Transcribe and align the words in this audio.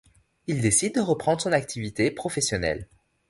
Il 0.47 0.61
décide 0.61 0.95
de 0.95 0.99
reprendre 0.99 1.41
son 1.41 1.51
activité 1.51 2.09
professionnelle. 2.09 2.89